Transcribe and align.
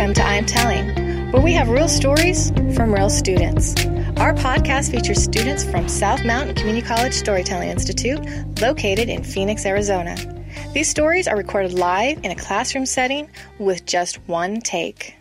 Welcome 0.00 0.14
to 0.14 0.24
I'm 0.24 0.46
Telling, 0.46 1.30
where 1.30 1.42
we 1.42 1.52
have 1.52 1.68
real 1.68 1.86
stories 1.86 2.52
from 2.74 2.94
real 2.94 3.10
students. 3.10 3.74
Our 4.16 4.32
podcast 4.32 4.90
features 4.90 5.22
students 5.22 5.62
from 5.62 5.88
South 5.88 6.24
Mountain 6.24 6.54
Community 6.54 6.86
College 6.86 7.12
Storytelling 7.12 7.68
Institute, 7.68 8.18
located 8.62 9.10
in 9.10 9.22
Phoenix, 9.22 9.66
Arizona. 9.66 10.16
These 10.72 10.88
stories 10.88 11.28
are 11.28 11.36
recorded 11.36 11.74
live 11.74 12.16
in 12.24 12.30
a 12.30 12.34
classroom 12.34 12.86
setting 12.86 13.28
with 13.58 13.84
just 13.84 14.26
one 14.26 14.62
take. 14.62 15.16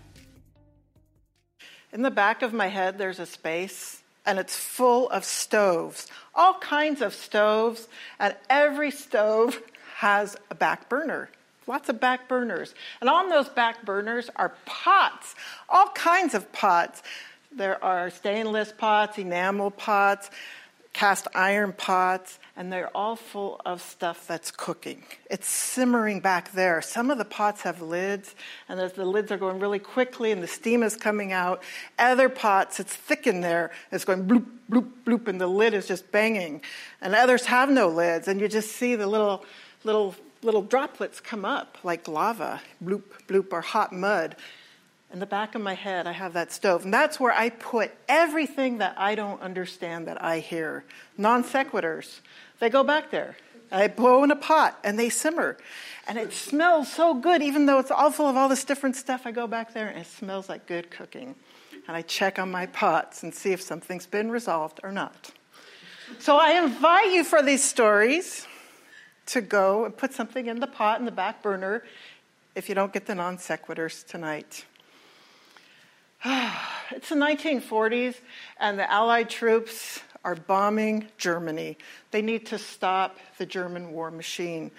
In 1.92 2.02
the 2.02 2.10
back 2.10 2.42
of 2.42 2.54
my 2.54 2.68
head, 2.68 2.98
there's 2.98 3.20
a 3.20 3.26
space, 3.26 4.02
and 4.26 4.40
it's 4.40 4.56
full 4.56 5.10
of 5.10 5.26
stoves, 5.26 6.08
all 6.34 6.54
kinds 6.54 7.02
of 7.02 7.14
stoves, 7.14 7.90
and 8.18 8.34
every 8.50 8.92
stove 8.92 9.62
has 9.96 10.38
a 10.50 10.56
back 10.56 10.88
burner. 10.88 11.30
Lots 11.70 11.88
of 11.88 12.00
back 12.00 12.28
burners. 12.28 12.74
And 13.00 13.08
on 13.12 13.30
those 13.30 13.48
back 13.48 13.86
burners 13.86 14.28
are 14.36 14.54
pots, 14.66 15.36
all 15.70 15.90
kinds 15.90 16.34
of 16.34 16.52
pots. 16.52 17.04
There 17.52 17.82
are 17.84 18.10
stainless 18.10 18.74
pots, 18.76 19.20
enamel 19.20 19.70
pots, 19.70 20.32
cast 20.94 21.28
iron 21.36 21.74
pots, 21.74 22.40
and 22.58 22.74
they're 22.74 22.90
all 22.98 23.16
full 23.16 23.62
of 23.68 23.84
stuff 23.84 24.26
that's 24.26 24.50
cooking. 24.50 25.04
It's 25.30 25.48
simmering 25.48 26.22
back 26.22 26.54
there. 26.54 26.82
Some 26.82 27.12
of 27.12 27.20
the 27.20 27.26
pots 27.26 27.62
have 27.62 27.84
lids, 27.84 28.34
and 28.68 28.80
as 28.80 28.94
the 28.94 29.06
lids 29.06 29.32
are 29.32 29.38
going 29.38 29.60
really 29.60 29.78
quickly 29.78 30.32
and 30.32 30.42
the 30.42 30.48
steam 30.48 30.82
is 30.82 30.96
coming 30.96 31.32
out, 31.32 31.62
other 32.00 32.30
pots, 32.30 32.80
it's 32.80 32.96
thick 32.96 33.28
in 33.28 33.42
there, 33.42 33.70
it's 33.92 34.06
going 34.06 34.28
bloop, 34.28 34.48
bloop, 34.72 34.90
bloop, 35.06 35.28
and 35.28 35.40
the 35.40 35.46
lid 35.46 35.76
is 35.76 35.88
just 35.88 36.12
banging. 36.12 36.64
And 37.00 37.14
others 37.14 37.46
have 37.46 37.70
no 37.70 37.90
lids, 37.90 38.28
and 38.28 38.42
you 38.42 38.48
just 38.48 38.72
see 38.72 38.96
the 38.96 39.06
little, 39.06 39.46
little 39.84 40.16
little 40.42 40.62
droplets 40.62 41.20
come 41.20 41.46
up 41.46 41.78
like 41.84 42.08
lava, 42.08 42.62
bloop, 42.84 43.04
bloop, 43.28 43.52
or 43.52 43.62
hot 43.62 43.92
mud. 43.92 44.36
In 45.12 45.20
the 45.20 45.26
back 45.26 45.56
of 45.56 45.62
my 45.62 45.74
head, 45.74 46.06
I 46.06 46.12
have 46.12 46.34
that 46.34 46.52
stove. 46.52 46.86
And 46.86 46.94
that's 46.94 47.20
where 47.20 47.34
I 47.34 47.50
put 47.50 47.92
everything 48.08 48.78
that 48.78 48.94
I 48.98 49.16
don't 49.16 49.42
understand 49.42 50.08
that 50.08 50.24
I 50.24 50.40
hear. 50.40 50.84
Non 51.18 51.44
sequiturs. 51.44 52.20
They 52.60 52.70
go 52.70 52.84
back 52.84 53.10
there. 53.10 53.36
I 53.72 53.88
blow 53.88 54.24
in 54.24 54.32
a 54.32 54.36
pot 54.36 54.78
and 54.84 54.98
they 54.98 55.10
simmer. 55.10 55.58
And 56.08 56.18
it 56.18 56.34
smells 56.34 56.92
so 56.92 57.14
good, 57.14 57.42
even 57.42 57.66
though 57.66 57.80
it's 57.80 57.92
all 57.92 58.12
full 58.12 58.28
of 58.28 58.36
all 58.36 58.50
this 58.50 58.64
different 58.64 58.96
stuff. 58.96 59.22
I 59.26 59.32
go 59.32 59.48
back 59.48 59.74
there 59.74 59.88
and 59.88 60.00
it 60.00 60.08
smells 60.08 60.48
like 60.48 60.68
good 60.68 60.92
cooking. 60.92 61.36
And 61.88 61.98
I 61.98 62.02
check 62.04 62.38
on 62.38 62.52
my 62.52 62.68
pots 62.68 63.24
and 63.24 63.34
see 63.34 63.52
if 63.52 63.62
something's 63.62 64.06
been 64.06 64.30
resolved 64.30 64.80
or 64.84 64.92
not. 64.92 65.32
So 66.20 66.38
I 66.38 66.64
invite 66.64 67.12
you 67.12 67.24
for 67.24 67.42
these 67.42 67.64
stories 67.64 68.48
to 69.32 69.42
go 69.42 69.86
and 69.86 69.96
put 69.96 70.14
something 70.14 70.48
in 70.48 70.60
the 70.60 70.68
pot 70.68 71.00
in 71.00 71.06
the 71.06 71.12
back 71.12 71.42
burner 71.42 71.84
if 72.56 72.68
you 72.68 72.76
don't 72.76 72.92
get 72.92 73.06
the 73.06 73.16
non 73.16 73.38
sequiturs 73.38 74.06
tonight. 74.06 74.66
it's 76.26 77.10
the 77.10 77.16
1940s, 77.16 78.16
and 78.60 78.78
the 78.78 78.92
Allied 78.92 79.30
troops 79.30 80.02
are 80.24 80.36
bombing 80.36 81.08
Germany. 81.18 81.78
They 82.12 82.22
need 82.22 82.46
to 82.48 82.58
stop 82.58 83.18
the 83.38 83.46
German 83.46 83.92
war 83.92 84.12
machine. 84.12 84.72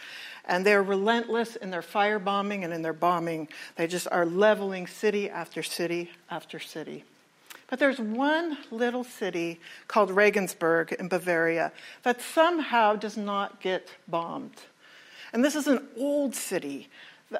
And 0.45 0.67
they're 0.67 0.83
relentless 0.83 1.57
in 1.57 1.71
their 1.71 1.83
firebombing 1.83 2.65
and 2.65 2.73
in 2.73 2.83
their 2.83 2.93
bombing. 2.93 3.49
They 3.77 3.87
just 3.87 4.07
are 4.11 4.27
leveling 4.27 4.87
city 4.87 5.31
after 5.31 5.63
city 5.63 6.11
after 6.31 6.59
city. 6.59 7.05
But 7.71 7.79
there's 7.79 8.01
one 8.01 8.59
little 8.73 9.05
city 9.05 9.61
called 9.87 10.11
Regensburg 10.11 10.93
in 10.93 11.09
Bavaria 11.09 11.71
that 12.03 12.21
somehow 12.21 12.97
does 12.97 13.17
not 13.17 13.61
get 13.61 13.89
bombed. 14.09 14.57
And 15.33 15.45
this 15.45 15.55
is 15.55 15.69
an 15.69 15.87
old 15.97 16.35
city. 16.35 16.89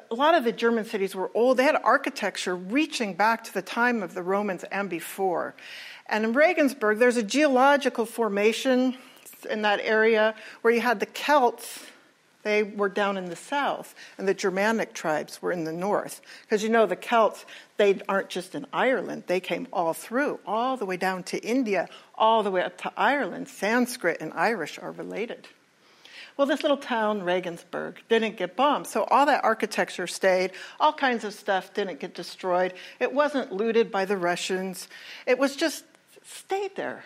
A 0.09 0.15
lot 0.15 0.33
of 0.33 0.45
the 0.45 0.53
German 0.53 0.85
cities 0.85 1.13
were 1.13 1.29
old. 1.33 1.57
They 1.57 1.65
had 1.65 1.75
architecture 1.83 2.55
reaching 2.55 3.13
back 3.13 3.43
to 3.43 3.53
the 3.53 3.61
time 3.61 4.01
of 4.01 4.13
the 4.13 4.23
Romans 4.23 4.63
and 4.71 4.89
before. 4.89 5.53
And 6.07 6.23
in 6.23 6.31
Regensburg, 6.31 6.99
there's 6.99 7.17
a 7.17 7.23
geological 7.23 8.05
formation 8.05 8.95
in 9.49 9.63
that 9.63 9.81
area 9.83 10.33
where 10.61 10.73
you 10.73 10.79
had 10.79 11.01
the 11.01 11.07
Celts 11.07 11.87
they 12.43 12.63
were 12.63 12.89
down 12.89 13.17
in 13.17 13.25
the 13.25 13.35
south, 13.35 13.95
and 14.17 14.27
the 14.27 14.33
Germanic 14.33 14.93
tribes 14.93 15.41
were 15.41 15.51
in 15.51 15.63
the 15.63 15.73
north. 15.73 16.21
Because 16.43 16.63
you 16.63 16.69
know, 16.69 16.85
the 16.85 16.95
Celts, 16.95 17.45
they 17.77 17.99
aren't 18.07 18.29
just 18.29 18.55
in 18.55 18.65
Ireland, 18.73 19.23
they 19.27 19.39
came 19.39 19.67
all 19.71 19.93
through, 19.93 20.39
all 20.45 20.77
the 20.77 20.85
way 20.85 20.97
down 20.97 21.23
to 21.23 21.39
India, 21.39 21.87
all 22.15 22.43
the 22.43 22.51
way 22.51 22.63
up 22.63 22.77
to 22.79 22.91
Ireland. 22.97 23.47
Sanskrit 23.47 24.17
and 24.21 24.33
Irish 24.33 24.79
are 24.79 24.91
related. 24.91 25.47
Well, 26.37 26.47
this 26.47 26.63
little 26.63 26.77
town, 26.77 27.23
Regensburg, 27.23 28.01
didn't 28.09 28.37
get 28.37 28.55
bombed. 28.55 28.87
So 28.87 29.03
all 29.03 29.25
that 29.25 29.43
architecture 29.43 30.07
stayed. 30.07 30.51
All 30.79 30.93
kinds 30.93 31.23
of 31.23 31.33
stuff 31.33 31.73
didn't 31.73 31.99
get 31.99 32.15
destroyed. 32.15 32.73
It 32.99 33.13
wasn't 33.13 33.51
looted 33.51 33.91
by 33.91 34.05
the 34.05 34.17
Russians. 34.17 34.87
It 35.27 35.37
was 35.37 35.55
just 35.55 35.83
stayed 36.23 36.75
there. 36.75 37.03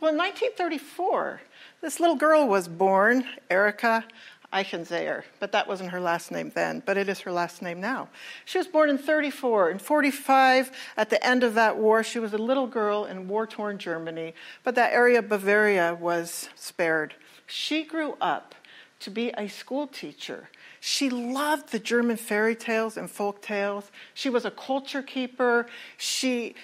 Well, 0.00 0.10
in 0.10 0.18
1934, 0.18 1.40
this 1.80 2.00
little 2.00 2.16
girl 2.16 2.46
was 2.46 2.68
born, 2.68 3.24
Erika 3.48 4.04
Eichenseher, 4.52 5.24
but 5.40 5.52
that 5.52 5.66
wasn't 5.66 5.90
her 5.90 6.00
last 6.00 6.30
name 6.30 6.52
then, 6.54 6.82
but 6.86 6.96
it 6.96 7.08
is 7.08 7.20
her 7.20 7.32
last 7.32 7.62
name 7.62 7.80
now. 7.80 8.08
She 8.44 8.58
was 8.58 8.66
born 8.66 8.90
in 8.90 8.98
34. 8.98 9.70
In 9.70 9.78
45, 9.78 10.70
at 10.96 11.10
the 11.10 11.24
end 11.24 11.42
of 11.42 11.54
that 11.54 11.76
war, 11.76 12.02
she 12.02 12.18
was 12.18 12.32
a 12.32 12.38
little 12.38 12.66
girl 12.66 13.04
in 13.04 13.28
war 13.28 13.46
torn 13.46 13.78
Germany, 13.78 14.34
but 14.64 14.74
that 14.76 14.92
area 14.92 15.18
of 15.18 15.28
Bavaria 15.28 15.94
was 15.94 16.48
spared. 16.54 17.14
She 17.46 17.84
grew 17.84 18.16
up 18.20 18.54
to 19.00 19.10
be 19.10 19.30
a 19.36 19.48
school 19.48 19.86
teacher. 19.86 20.48
She 20.80 21.10
loved 21.10 21.72
the 21.72 21.78
German 21.78 22.16
fairy 22.16 22.54
tales 22.54 22.96
and 22.96 23.10
folk 23.10 23.42
tales. 23.42 23.90
She 24.14 24.30
was 24.30 24.44
a 24.44 24.50
culture 24.50 25.02
keeper. 25.02 25.66
She 25.96 26.54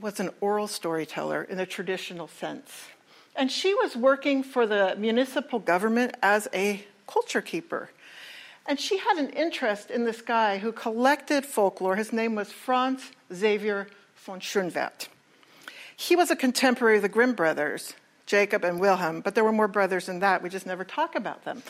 was 0.00 0.20
an 0.20 0.30
oral 0.40 0.66
storyteller 0.66 1.42
in 1.44 1.56
the 1.56 1.66
traditional 1.66 2.28
sense. 2.28 2.86
And 3.34 3.50
she 3.50 3.74
was 3.74 3.96
working 3.96 4.42
for 4.42 4.66
the 4.66 4.94
municipal 4.98 5.58
government 5.58 6.16
as 6.22 6.48
a 6.52 6.84
culture 7.12 7.42
keeper. 7.42 7.90
And 8.66 8.78
she 8.78 8.98
had 8.98 9.16
an 9.16 9.30
interest 9.30 9.90
in 9.90 10.04
this 10.04 10.22
guy 10.22 10.58
who 10.58 10.72
collected 10.72 11.44
folklore. 11.44 11.96
His 11.96 12.12
name 12.12 12.34
was 12.34 12.52
Franz 12.52 13.10
Xaver 13.32 13.88
von 14.16 14.40
Schönwerth. 14.40 15.08
He 15.96 16.16
was 16.16 16.30
a 16.30 16.36
contemporary 16.36 16.96
of 16.96 17.02
the 17.02 17.08
Grimm 17.08 17.34
brothers, 17.34 17.94
Jacob 18.26 18.64
and 18.64 18.80
Wilhelm, 18.80 19.20
but 19.20 19.34
there 19.34 19.44
were 19.44 19.52
more 19.52 19.68
brothers 19.68 20.06
than 20.06 20.20
that. 20.20 20.42
We 20.42 20.48
just 20.48 20.66
never 20.66 20.84
talk 20.84 21.14
about 21.16 21.44
them. 21.44 21.62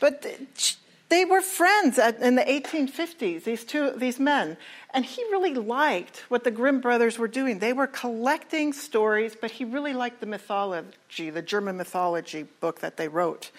But 0.00 0.24
they 1.08 1.24
were 1.24 1.40
friends 1.40 1.98
in 1.98 2.36
the 2.36 2.42
1850s, 2.42 3.44
these 3.44 3.64
two, 3.64 3.92
these 3.96 4.18
men. 4.18 4.56
And 4.94 5.04
he 5.04 5.22
really 5.24 5.54
liked 5.54 6.24
what 6.28 6.44
the 6.44 6.50
Grimm 6.50 6.80
brothers 6.80 7.18
were 7.18 7.28
doing. 7.28 7.58
They 7.58 7.72
were 7.72 7.86
collecting 7.86 8.72
stories, 8.72 9.36
but 9.40 9.50
he 9.50 9.64
really 9.64 9.92
liked 9.92 10.20
the 10.20 10.26
mythology, 10.26 11.30
the 11.30 11.42
German 11.42 11.76
mythology 11.76 12.44
book 12.60 12.80
that 12.80 12.96
they 12.96 13.08
wrote. 13.08 13.50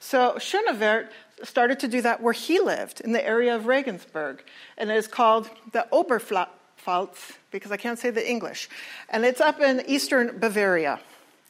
So 0.00 0.34
Schönwerth 0.38 1.08
started 1.42 1.80
to 1.80 1.88
do 1.88 2.00
that 2.02 2.22
where 2.22 2.32
he 2.32 2.60
lived, 2.60 3.00
in 3.00 3.12
the 3.12 3.24
area 3.24 3.54
of 3.54 3.66
Regensburg. 3.66 4.42
And 4.76 4.90
it 4.90 4.96
is 4.96 5.06
called 5.06 5.50
the 5.72 5.86
Oberpfalz, 5.92 7.36
because 7.50 7.72
I 7.72 7.76
can't 7.76 7.98
say 7.98 8.10
the 8.10 8.28
English. 8.28 8.68
And 9.08 9.24
it's 9.24 9.40
up 9.40 9.60
in 9.60 9.82
eastern 9.86 10.38
Bavaria. 10.38 11.00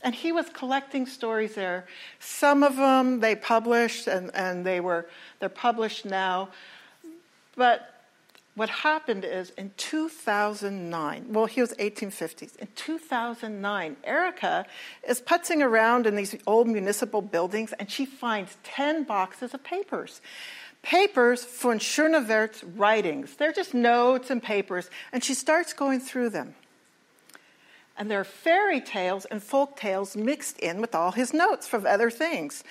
And 0.03 0.15
he 0.15 0.31
was 0.31 0.49
collecting 0.51 1.07
stories 1.07 1.55
there. 1.55 1.87
Some 2.21 2.63
of 2.63 2.77
them 2.77 3.21
they 3.21 3.35
published, 3.35 4.07
and, 4.07 4.31
and 4.35 4.65
they 4.65 4.81
were, 4.81 5.09
they're 5.41 5.49
published 5.49 6.05
now. 6.05 6.51
But 7.57 7.98
what 8.59 8.69
happened 8.69 9.25
is 9.25 9.51
in 9.51 9.71
2009, 9.77 11.27
well, 11.29 11.47
he 11.47 11.61
was 11.61 11.73
1850s. 11.75 12.57
In 12.57 12.67
2009, 12.75 13.97
Erika 14.03 14.67
is 15.07 15.21
putzing 15.21 15.63
around 15.65 16.07
in 16.07 16.17
these 16.17 16.35
old 16.45 16.67
municipal 16.67 17.23
buildings 17.23 17.73
and 17.79 17.89
she 17.89 18.05
finds 18.05 18.57
10 18.65 19.05
boxes 19.05 19.55
of 19.55 19.63
papers. 19.63 20.21
Papers 20.83 21.45
von 21.45 21.79
Schönwerth's 21.79 22.65
writings. 22.65 23.37
They're 23.37 23.53
just 23.53 23.75
notes 23.75 24.29
and 24.29 24.43
papers. 24.43 24.91
And 25.13 25.23
she 25.23 25.35
starts 25.35 25.73
going 25.73 26.01
through 26.01 26.31
them. 26.31 26.57
And 27.97 28.11
there 28.11 28.21
are 28.21 28.25
fairy 28.25 28.81
tales 28.81 29.25
and 29.25 29.41
folk 29.41 29.77
tales 29.77 30.17
mixed 30.17 30.59
in 30.59 30.81
with 30.81 30.97
all 30.97 31.13
his 31.13 31.33
notes 31.33 31.69
from 31.69 31.87
other 31.87 32.11
things. 32.11 32.65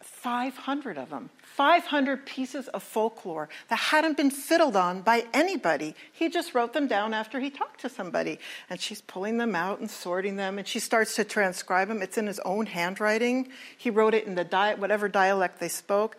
500 0.00 0.98
of 0.98 1.10
them. 1.10 1.30
500 1.56 2.26
pieces 2.26 2.66
of 2.68 2.82
folklore 2.82 3.48
that 3.68 3.76
hadn't 3.76 4.16
been 4.16 4.32
fiddled 4.32 4.74
on 4.74 5.02
by 5.02 5.24
anybody. 5.32 5.94
He 6.12 6.28
just 6.28 6.52
wrote 6.52 6.72
them 6.72 6.88
down 6.88 7.14
after 7.14 7.38
he 7.38 7.48
talked 7.48 7.80
to 7.82 7.88
somebody. 7.88 8.40
And 8.68 8.80
she's 8.80 9.00
pulling 9.02 9.38
them 9.38 9.54
out 9.54 9.78
and 9.78 9.88
sorting 9.88 10.34
them, 10.34 10.58
and 10.58 10.66
she 10.66 10.80
starts 10.80 11.14
to 11.14 11.22
transcribe 11.22 11.86
them. 11.86 12.02
It's 12.02 12.18
in 12.18 12.26
his 12.26 12.40
own 12.40 12.66
handwriting. 12.66 13.50
He 13.76 13.88
wrote 13.88 14.14
it 14.14 14.26
in 14.26 14.34
the 14.34 14.42
di- 14.42 14.74
whatever 14.74 15.08
dialect 15.08 15.60
they 15.60 15.68
spoke. 15.68 16.16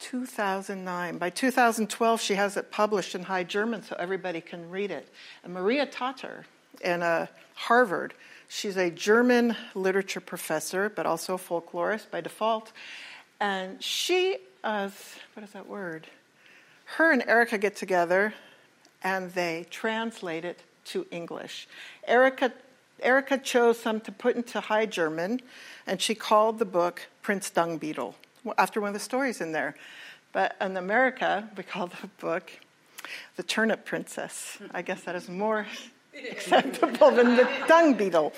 2009. 0.00 1.18
By 1.18 1.30
2012, 1.30 2.20
she 2.20 2.34
has 2.34 2.56
it 2.56 2.72
published 2.72 3.14
in 3.14 3.22
High 3.22 3.44
German 3.44 3.84
so 3.84 3.94
everybody 4.00 4.40
can 4.40 4.68
read 4.68 4.90
it. 4.90 5.08
And 5.44 5.54
Maria 5.54 5.86
Tatar 5.86 6.44
in 6.82 7.04
uh, 7.04 7.26
Harvard, 7.54 8.14
she's 8.48 8.76
a 8.76 8.90
German 8.90 9.54
literature 9.76 10.20
professor, 10.20 10.88
but 10.88 11.06
also 11.06 11.34
a 11.34 11.38
folklorist 11.38 12.10
by 12.10 12.20
default. 12.20 12.72
And 13.40 13.82
she 13.82 14.38
as 14.64 15.16
what 15.34 15.44
is 15.44 15.50
that 15.50 15.68
word? 15.68 16.06
Her 16.96 17.12
and 17.12 17.22
Erika 17.26 17.58
get 17.58 17.76
together 17.76 18.34
and 19.02 19.32
they 19.32 19.66
translate 19.70 20.44
it 20.44 20.60
to 20.86 21.06
English. 21.10 21.68
Erika, 22.06 22.52
Erika 23.00 23.38
chose 23.38 23.78
some 23.78 24.00
to 24.00 24.12
put 24.12 24.36
into 24.36 24.60
High 24.60 24.86
German, 24.86 25.40
and 25.86 26.00
she 26.00 26.14
called 26.14 26.58
the 26.58 26.64
book 26.64 27.06
Prince 27.22 27.50
Dung 27.50 27.78
Beetle, 27.78 28.14
after 28.56 28.80
one 28.80 28.88
of 28.88 28.94
the 28.94 29.00
stories 29.00 29.40
in 29.40 29.52
there. 29.52 29.74
But 30.32 30.56
in 30.60 30.76
America, 30.76 31.48
we 31.56 31.62
call 31.62 31.86
the 31.88 32.08
book 32.20 32.50
The 33.36 33.42
Turnip 33.42 33.84
Princess. 33.84 34.58
I 34.72 34.82
guess 34.82 35.02
that 35.02 35.14
is 35.14 35.28
more 35.28 35.66
acceptable 36.30 37.10
than 37.10 37.36
the 37.36 37.48
dung 37.68 37.94
beetle. 37.94 38.32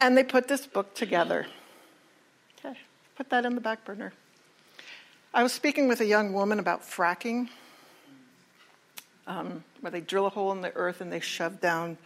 And 0.00 0.16
they 0.16 0.24
put 0.24 0.48
this 0.48 0.66
book 0.66 0.94
together. 0.94 1.46
Okay, 2.58 2.78
put 3.16 3.28
that 3.30 3.44
in 3.44 3.54
the 3.54 3.60
back 3.60 3.84
burner. 3.84 4.12
I 5.32 5.44
was 5.44 5.52
speaking 5.52 5.86
with 5.86 6.00
a 6.00 6.04
young 6.04 6.32
woman 6.32 6.58
about 6.58 6.82
fracking, 6.82 7.50
um, 9.28 9.62
where 9.80 9.92
they 9.92 10.00
drill 10.00 10.26
a 10.26 10.28
hole 10.28 10.50
in 10.50 10.60
the 10.60 10.74
earth 10.74 11.00
and 11.00 11.12
they 11.12 11.20
shove 11.20 11.60
down 11.60 11.98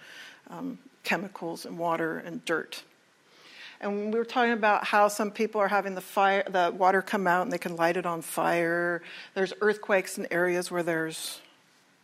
um, 0.50 0.78
chemicals 1.04 1.64
and 1.64 1.78
water 1.78 2.18
and 2.18 2.44
dirt. 2.44 2.82
And 3.80 4.12
we 4.12 4.18
were 4.18 4.26
talking 4.26 4.52
about 4.52 4.84
how 4.84 5.08
some 5.08 5.30
people 5.30 5.58
are 5.58 5.68
having 5.68 5.94
the 5.94 6.02
fire, 6.02 6.44
the 6.46 6.70
water 6.76 7.00
come 7.00 7.26
out 7.26 7.44
and 7.44 7.50
they 7.50 7.56
can 7.56 7.76
light 7.76 7.96
it 7.96 8.04
on 8.04 8.20
fire. 8.20 9.00
There's 9.32 9.54
earthquakes 9.62 10.18
in 10.18 10.30
areas 10.30 10.70
where 10.70 10.82
there's 10.82 11.40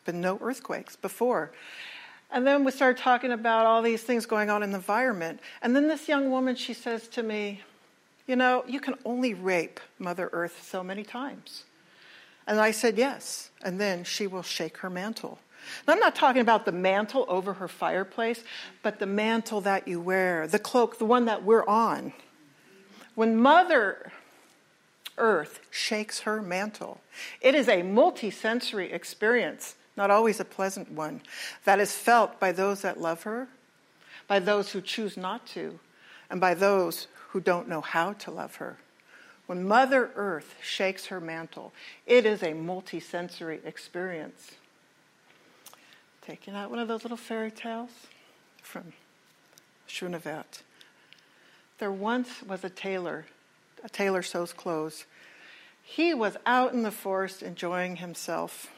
been 0.07 0.23
no 0.23 0.39
earthquakes 0.41 0.97
before. 0.97 1.51
And 2.31 2.47
then 2.47 2.65
we 2.65 2.73
started 2.73 2.97
talking 2.97 3.33
about 3.33 3.67
all 3.67 3.83
these 3.83 4.03
things 4.03 4.25
going 4.25 4.49
on 4.49 4.63
in 4.63 4.71
the 4.71 4.77
environment. 4.77 5.41
And 5.61 5.77
then 5.77 5.87
this 5.87 6.09
young 6.09 6.31
woman, 6.31 6.57
she 6.57 6.73
says 6.73 7.09
to 7.09 7.23
me, 7.23 7.61
You 8.31 8.37
know, 8.37 8.63
you 8.69 8.79
can 8.79 8.95
only 9.05 9.35
rape 9.35 9.81
Mother 9.99 10.31
Earth 10.33 10.63
so 10.63 10.85
many 10.85 11.03
times. 11.03 11.65
And 12.47 12.61
I 12.61 12.71
said, 12.71 12.97
Yes. 12.97 13.51
And 13.61 13.81
then 13.81 14.05
she 14.05 14.29
will 14.29 14.45
shake 14.45 14.77
her 14.79 14.89
mantle. 14.89 15.41
Now, 15.85 15.95
I'm 15.95 15.99
not 15.99 16.15
talking 16.15 16.41
about 16.41 16.65
the 16.65 16.71
mantle 16.71 17.27
over 17.27 17.55
her 17.55 17.67
fireplace, 17.67 18.45
but 18.85 19.01
the 19.01 19.07
mantle 19.07 19.61
that 19.63 19.89
you 19.89 20.01
wear, 20.01 20.47
the 20.47 20.61
cloak, 20.61 21.01
the 21.01 21.05
one 21.05 21.25
that 21.25 21.43
we're 21.43 21.67
on. 21.67 22.13
When 23.17 23.37
Mother 23.37 24.13
Earth 25.19 25.59
shakes 25.69 26.21
her 26.21 26.41
mantle, 26.41 27.01
it 27.41 27.57
is 27.57 27.67
a 27.67 27.83
multisensory 27.83 28.93
experience 28.93 29.75
not 29.97 30.09
always 30.09 30.39
a 30.39 30.45
pleasant 30.45 30.93
one, 30.93 31.21
that 31.65 31.81
is 31.81 31.97
felt 31.97 32.39
by 32.39 32.53
those 32.53 32.83
that 32.83 33.01
love 33.01 33.25
her, 33.25 33.49
by 34.29 34.39
those 34.39 34.71
who 34.71 34.81
choose 34.81 35.17
not 35.17 35.45
to, 35.49 35.81
and 36.31 36.41
by 36.41 36.55
those 36.55 37.09
who 37.33 37.41
don't 37.41 37.69
know 37.69 37.81
how 37.81 38.13
to 38.15 38.31
love 38.31 38.57
her. 38.57 38.79
When 39.47 39.67
Mother 39.67 40.11
Earth 40.15 40.55
shakes 40.63 41.07
her 41.07 41.21
mantle, 41.21 41.73
it 42.07 42.25
is 42.25 42.43
a 42.43 42.53
multisensory 42.53 43.65
experience. 43.65 44.53
Taking 46.23 46.55
out 46.55 46.71
one 46.71 46.79
of 46.79 46.89
those 46.89 47.03
little 47.03 47.17
fairy 47.17 47.51
tales 47.51 47.91
from 48.63 48.93
Schönwerth. 49.89 50.63
There 51.79 51.91
once 51.91 52.43
was 52.43 52.63
a 52.63 52.71
tailor, 52.71 53.27
a 53.83 53.89
tailor 53.89 54.23
sews 54.23 54.53
clothes. 54.53 55.07
He 55.83 56.15
was 56.15 56.37
out 56.47 56.73
in 56.73 56.83
the 56.83 56.93
forest 56.93 57.43
enjoying 57.43 57.97
himself 57.97 58.69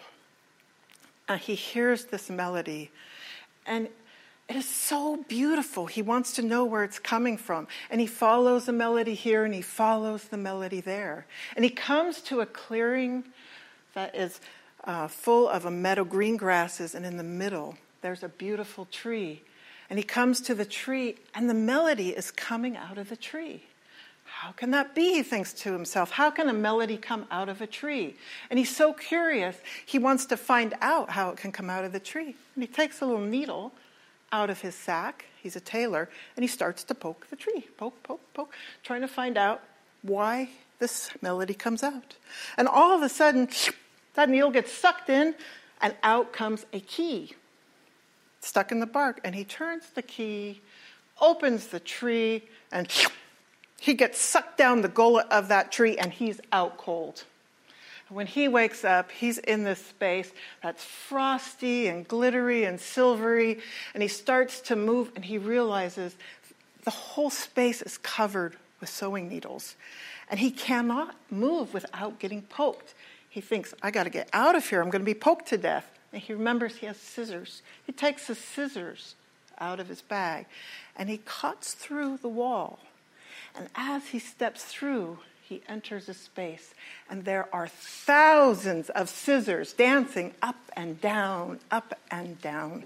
and 1.29 1.41
he 1.41 1.55
hears 1.55 2.07
this 2.07 2.29
melody. 2.29 2.91
And 3.67 3.89
it 4.53 4.59
is 4.59 4.69
so 4.69 5.17
beautiful. 5.29 5.87
He 5.87 6.03
wants 6.03 6.35
to 6.35 6.43
know 6.43 6.67
where 6.67 6.85
it's 6.85 6.99
coming 6.99 7.39
from. 7.39 7.67
And 7.89 8.03
he 8.03 8.07
follows 8.07 8.67
the 8.67 8.73
melody 8.73 9.15
here 9.15 9.47
and 9.47 9.55
he 9.55 9.63
follows 9.63 10.25
the 10.25 10.37
melody 10.37 10.83
there. 10.83 11.25
And 11.57 11.65
he 11.65 11.71
comes 11.71 12.21
to 12.23 12.43
a 12.43 12.47
clearing 12.47 13.25
that 13.95 14.15
is 14.15 14.43
uh, 14.85 15.09
full 15.09 15.49
of 15.49 15.65
a 15.65 15.71
meadow, 15.71 16.05
green 16.05 16.37
grasses, 16.37 16.95
and 16.95 17.07
in 17.07 17.17
the 17.17 17.23
middle, 17.23 17.79
there's 18.03 18.23
a 18.23 18.29
beautiful 18.29 18.87
tree. 18.93 19.41
And 19.89 19.99
he 19.99 20.03
comes 20.03 20.43
to 20.43 20.55
the 20.55 20.67
tree, 20.67 21.17
and 21.35 21.49
the 21.49 21.55
melody 21.55 22.11
is 22.11 22.31
coming 22.31 22.77
out 22.77 22.99
of 22.99 23.09
the 23.09 23.17
tree. 23.17 23.63
How 24.25 24.53
can 24.53 24.71
that 24.73 24.95
be? 24.95 25.15
He 25.15 25.23
thinks 25.23 25.55
to 25.55 25.73
himself. 25.73 26.11
How 26.11 26.31
can 26.31 26.51
a 26.51 26.53
melody 26.53 26.99
come 26.99 27.25
out 27.31 27.49
of 27.49 27.63
a 27.63 27.67
tree? 27.67 28.17
And 28.51 28.59
he's 28.59 28.75
so 28.75 28.93
curious, 28.93 29.57
he 29.87 29.99
wants 29.99 30.27
to 30.27 30.37
find 30.37 30.75
out 30.83 31.09
how 31.09 31.31
it 31.31 31.39
can 31.39 31.53
come 31.53 31.71
out 31.71 31.87
of 31.87 31.93
the 31.93 32.01
tree. 32.01 32.37
And 32.55 32.63
he 32.63 32.67
takes 32.67 33.01
a 33.01 33.07
little 33.07 33.25
needle 33.25 33.73
out 34.33 34.51
of 34.51 34.61
his 34.61 34.75
sack, 34.75 35.27
he's 35.43 35.57
a 35.57 35.61
tailor, 35.61 36.09
and 36.37 36.43
he 36.43 36.49
starts 36.49 36.83
to 36.85 36.95
poke 36.95 37.29
the 37.31 37.37
tree. 37.37 37.67
Poke, 37.77 38.03
poke, 38.03 38.23
poke, 38.35 38.55
trying 38.83 39.03
to 39.03 39.09
find 39.09 39.37
out 39.37 39.63
why 40.03 40.49
this 40.79 41.11
melody 41.21 41.55
comes 41.55 41.83
out. 41.83 42.17
And 42.57 42.67
all 42.67 42.97
of 42.97 43.03
a 43.03 43.09
sudden, 43.09 43.49
that 44.15 44.29
needle 44.29 44.51
gets 44.51 44.73
sucked 44.73 45.11
in, 45.11 45.35
and 45.81 45.95
out 46.03 46.33
comes 46.33 46.65
a 46.73 46.81
key 46.81 47.35
stuck 48.43 48.73
in 48.73 48.81
the 48.81 48.87
bark. 48.87 49.21
And 49.25 49.35
he 49.35 49.45
turns 49.45 49.91
the 49.91 50.03
key, 50.03 50.61
opens 51.21 51.69
the 51.69 51.81
tree, 51.81 52.43
and 52.71 52.89
he 53.81 53.95
gets 53.95 54.21
sucked 54.21 54.59
down 54.59 54.83
the 54.83 54.89
gullet 54.89 55.27
of 55.31 55.49
that 55.49 55.73
tree 55.73 55.97
and 55.97 56.13
he's 56.13 56.41
out 56.53 56.77
cold. 56.77 57.25
When 58.13 58.27
he 58.27 58.49
wakes 58.49 58.85
up, 58.85 59.11
he's 59.11 59.39
in 59.39 59.65
this 59.65 59.85
space 59.85 60.31
that's 60.63 60.85
frosty 60.85 61.89
and 61.89 62.07
glittery 62.07 62.65
and 62.65 62.79
silvery, 62.81 63.61
and 63.95 64.03
he 64.03 64.09
starts 64.09 64.61
to 64.63 64.77
move 64.77 65.13
and 65.15 65.25
he 65.25 65.39
realizes 65.39 66.15
the 66.85 66.91
whole 66.91 67.31
space 67.31 67.81
is 67.81 67.99
covered 67.99 68.57
with 68.81 68.91
sewing 68.91 69.29
needles. 69.29 69.77
And 70.29 70.41
he 70.41 70.51
cannot 70.51 71.15
move 71.31 71.73
without 71.73 72.19
getting 72.19 72.43
poked. 72.43 72.95
He 73.29 73.41
thinks, 73.41 73.73
I 73.83 73.91
got 73.91 74.05
to 74.05 74.11
get 74.11 74.29
out 74.33 74.57
of 74.57 74.69
here. 74.69 74.83
I'm 74.83 74.91
to 74.91 75.01
be 75.01 75.15
poked 75.15 75.49
to 75.49 75.59
death. 75.59 75.91
And 76.13 76.21
he 76.21 76.33
remembers 76.33 76.77
he 76.77 76.87
has 76.87 76.97
scissors. 76.97 77.63
He 77.87 77.93
takes 77.93 78.27
the 78.27 78.35
scissors 78.35 79.15
out 79.59 79.81
of 79.81 79.89
his 79.89 80.03
bag 80.03 80.47
and 80.97 81.09
he 81.09 81.21
cuts 81.25 81.73
through 81.75 82.19
the 82.19 82.29
wall 82.29 82.81
and 83.55 83.69
as 83.75 84.09
he 84.09 84.19
steps 84.19 84.65
through, 84.65 85.19
he 85.53 85.63
enters 85.69 86.09
a 86.09 86.15
space, 86.15 86.73
and 87.11 87.27
there 87.27 87.47
are 87.55 87.69
thousands 87.69 88.89
of 88.89 89.11
scissors 89.11 89.75
dancing 89.75 90.33
up 90.41 90.57
and 90.75 90.99
down, 91.03 91.61
up 91.71 91.99
and 92.11 92.41
down, 92.41 92.85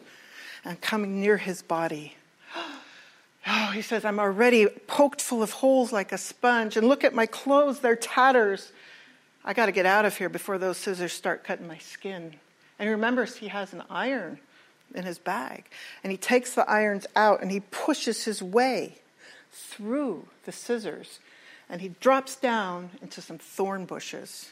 and 0.65 0.81
coming 0.81 1.21
near 1.21 1.37
his 1.37 1.63
body. 1.63 2.15
Oh, 3.49 3.71
he 3.71 3.81
says, 3.81 4.05
I'm 4.05 4.19
already 4.19 4.67
poked 4.67 5.23
full 5.23 5.41
of 5.41 5.53
holes 5.53 5.93
like 5.93 6.11
a 6.11 6.19
sponge, 6.19 6.77
and 6.77 6.89
look 6.89 7.05
at 7.05 7.15
my 7.15 7.27
clothes, 7.27 7.79
they're 7.79 7.95
tatters. 7.95 8.73
I 9.45 9.53
got 9.53 9.67
to 9.67 9.73
get 9.73 9.87
out 9.87 10.05
of 10.05 10.17
here 10.17 10.29
before 10.29 10.59
those 10.59 10.77
scissors 10.77 11.13
start 11.13 11.45
cutting 11.45 11.69
my 11.69 11.79
skin. 11.79 12.35
And 12.77 12.89
he 12.89 12.91
remembers 12.91 13.37
he 13.37 13.47
has 13.47 13.73
an 13.73 13.85
iron 13.89 14.41
in 14.97 15.05
his 15.05 15.21
bag, 15.21 15.67
and 16.03 16.11
he 16.11 16.17
takes 16.17 16.57
the 16.57 16.69
irons 16.69 17.07
out 17.15 17.41
and 17.41 17.53
he 17.53 17.61
pushes 17.61 18.25
his 18.25 18.43
way 18.43 18.99
through 19.53 20.27
the 20.45 20.51
scissors 20.51 21.21
and 21.69 21.81
he 21.81 21.89
drops 22.01 22.37
down 22.37 22.91
into 23.03 23.21
some 23.21 23.39
thorn 23.39 23.85
bushes. 23.85 24.51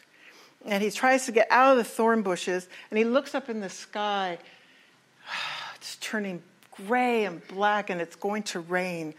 And 0.65 0.83
he 0.83 0.91
tries 0.91 1.27
to 1.27 1.33
get 1.33 1.47
out 1.51 1.73
of 1.73 1.79
the 1.79 1.85
thorn 1.85 2.23
bushes 2.23 2.69
and 2.91 2.99
he 2.99 3.05
looks 3.05 3.35
up 3.35 3.49
in 3.49 3.61
the 3.61 3.71
sky. 3.71 4.39
It's 5.77 5.97
turning 5.97 6.43
gray 6.87 7.27
and 7.27 7.47
black 7.47 7.91
and 7.91 8.01
it's 8.01 8.17
going 8.17 8.43
to 8.45 8.61
rain. 8.61 9.13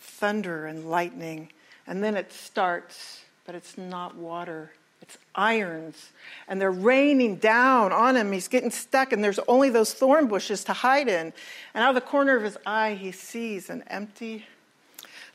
Thunder 0.00 0.66
and 0.66 0.90
lightning. 0.90 1.48
And 1.86 2.02
then 2.02 2.16
it 2.16 2.32
starts, 2.32 3.20
but 3.46 3.54
it's 3.54 3.78
not 3.78 4.16
water. 4.16 4.72
It's 5.00 5.16
irons. 5.34 6.10
And 6.48 6.60
they're 6.60 6.70
raining 6.70 7.36
down 7.36 7.92
on 7.92 8.16
him. 8.16 8.32
He's 8.32 8.48
getting 8.48 8.70
stuck, 8.70 9.12
and 9.12 9.24
there's 9.24 9.38
only 9.48 9.70
those 9.70 9.92
thorn 9.92 10.26
bushes 10.26 10.64
to 10.64 10.72
hide 10.72 11.08
in. 11.08 11.32
And 11.74 11.84
out 11.84 11.90
of 11.90 11.94
the 11.94 12.00
corner 12.00 12.36
of 12.36 12.42
his 12.42 12.58
eye, 12.66 12.94
he 12.94 13.12
sees 13.12 13.70
an 13.70 13.82
empty 13.86 14.46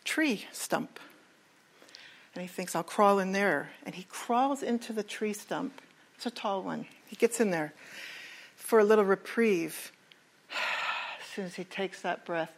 tree 0.03 0.45
stump. 0.51 0.99
And 2.35 2.41
he 2.41 2.47
thinks, 2.47 2.75
I'll 2.75 2.83
crawl 2.83 3.19
in 3.19 3.31
there. 3.31 3.69
And 3.85 3.95
he 3.95 4.03
crawls 4.03 4.61
into 4.61 4.93
the 4.93 5.03
tree 5.03 5.33
stump. 5.33 5.81
It's 6.15 6.25
a 6.25 6.31
tall 6.31 6.63
one. 6.63 6.85
He 7.07 7.15
gets 7.15 7.39
in 7.39 7.49
there 7.49 7.73
for 8.57 8.79
a 8.79 8.83
little 8.83 9.05
reprieve. 9.05 9.91
As 10.51 11.25
soon 11.33 11.45
as 11.45 11.55
he 11.55 11.63
takes 11.63 12.01
that 12.01 12.25
breath, 12.25 12.51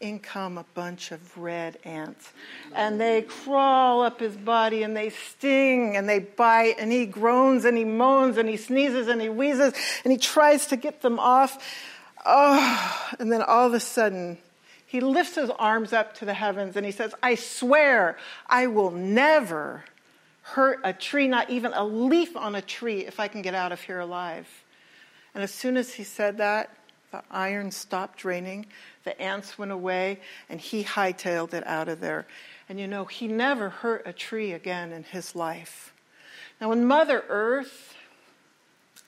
in 0.00 0.18
come 0.18 0.58
a 0.58 0.64
bunch 0.74 1.12
of 1.12 1.38
red 1.38 1.78
ants. 1.84 2.32
And 2.74 3.00
they 3.00 3.22
crawl 3.22 4.02
up 4.02 4.20
his 4.20 4.36
body 4.36 4.82
and 4.82 4.96
they 4.96 5.10
sting 5.10 5.96
and 5.96 6.08
they 6.08 6.18
bite 6.18 6.76
and 6.78 6.92
he 6.92 7.06
groans 7.06 7.64
and 7.64 7.76
he 7.76 7.84
moans 7.84 8.36
and 8.36 8.48
he 8.48 8.56
sneezes 8.56 9.08
and 9.08 9.20
he 9.20 9.28
wheezes 9.28 9.72
and 10.04 10.12
he 10.12 10.18
tries 10.18 10.66
to 10.66 10.76
get 10.76 11.02
them 11.02 11.18
off. 11.18 11.58
Oh, 12.26 13.12
and 13.18 13.32
then 13.32 13.42
all 13.42 13.66
of 13.66 13.74
a 13.74 13.80
sudden, 13.80 14.38
he 14.94 15.00
lifts 15.00 15.34
his 15.34 15.50
arms 15.50 15.92
up 15.92 16.14
to 16.14 16.24
the 16.24 16.34
heavens 16.34 16.76
and 16.76 16.86
he 16.86 16.92
says, 16.92 17.16
I 17.20 17.34
swear 17.34 18.16
I 18.46 18.68
will 18.68 18.92
never 18.92 19.82
hurt 20.42 20.78
a 20.84 20.92
tree, 20.92 21.26
not 21.26 21.50
even 21.50 21.72
a 21.74 21.84
leaf 21.84 22.36
on 22.36 22.54
a 22.54 22.62
tree, 22.62 23.00
if 23.04 23.18
I 23.18 23.26
can 23.26 23.42
get 23.42 23.56
out 23.56 23.72
of 23.72 23.80
here 23.80 23.98
alive. 23.98 24.46
And 25.34 25.42
as 25.42 25.50
soon 25.50 25.76
as 25.76 25.94
he 25.94 26.04
said 26.04 26.38
that, 26.38 26.70
the 27.10 27.24
iron 27.28 27.72
stopped 27.72 28.24
raining, 28.24 28.66
the 29.02 29.20
ants 29.20 29.58
went 29.58 29.72
away, 29.72 30.20
and 30.48 30.60
he 30.60 30.84
hightailed 30.84 31.54
it 31.54 31.66
out 31.66 31.88
of 31.88 31.98
there. 31.98 32.24
And 32.68 32.78
you 32.78 32.86
know, 32.86 33.04
he 33.04 33.26
never 33.26 33.70
hurt 33.70 34.02
a 34.06 34.12
tree 34.12 34.52
again 34.52 34.92
in 34.92 35.02
his 35.02 35.34
life. 35.34 35.92
Now, 36.60 36.68
when 36.68 36.84
Mother 36.84 37.24
Earth 37.28 37.96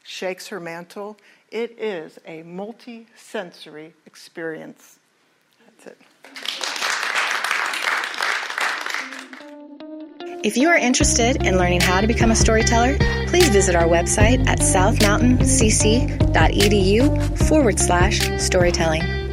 shakes 0.07 0.49
her 0.49 0.61
mantle. 0.61 1.16
It 1.50 1.78
is 1.78 2.19
a 2.26 2.43
multi 2.43 3.07
sensory 3.16 3.93
experience. 4.07 4.99
If 10.45 10.56
you 10.56 10.68
are 10.68 10.76
interested 10.76 11.45
in 11.45 11.59
learning 11.59 11.80
how 11.80 12.00
to 12.00 12.06
become 12.06 12.30
a 12.30 12.37
storyteller, 12.37 12.97
please 13.26 13.49
visit 13.49 13.75
our 13.75 13.88
website 13.88 14.47
at 14.47 14.61
southmountaincc.edu 14.61 17.49
forward 17.49 17.80
slash 17.80 18.21
storytelling. 18.40 19.25